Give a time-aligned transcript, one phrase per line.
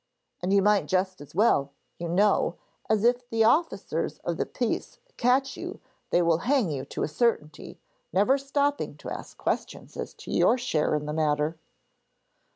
[0.41, 2.55] And you might just as well, you know,
[2.89, 7.07] as if the officers of the peace catch you they will hang you to a
[7.07, 7.79] certainty,
[8.11, 11.59] never stopping to ask questions as to your share in the matter.'